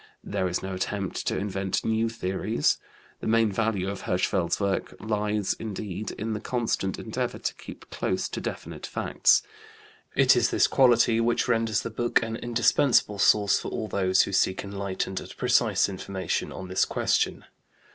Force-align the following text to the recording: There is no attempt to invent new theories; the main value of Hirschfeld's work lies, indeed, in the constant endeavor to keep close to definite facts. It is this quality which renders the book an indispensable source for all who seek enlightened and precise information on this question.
There 0.23 0.47
is 0.47 0.63
no 0.63 0.73
attempt 0.73 1.27
to 1.27 1.37
invent 1.37 1.85
new 1.85 2.09
theories; 2.09 2.79
the 3.19 3.27
main 3.27 3.51
value 3.51 3.87
of 3.87 4.01
Hirschfeld's 4.01 4.59
work 4.59 4.95
lies, 4.99 5.53
indeed, 5.59 6.09
in 6.13 6.33
the 6.33 6.39
constant 6.39 6.97
endeavor 6.97 7.37
to 7.37 7.53
keep 7.53 7.87
close 7.91 8.27
to 8.29 8.41
definite 8.41 8.87
facts. 8.87 9.43
It 10.15 10.35
is 10.35 10.49
this 10.49 10.65
quality 10.65 11.21
which 11.21 11.47
renders 11.47 11.83
the 11.83 11.91
book 11.91 12.23
an 12.23 12.35
indispensable 12.35 13.19
source 13.19 13.59
for 13.59 13.67
all 13.69 13.89
who 13.89 14.13
seek 14.15 14.63
enlightened 14.63 15.19
and 15.19 15.37
precise 15.37 15.87
information 15.87 16.51
on 16.51 16.67
this 16.67 16.83
question. 16.83 17.45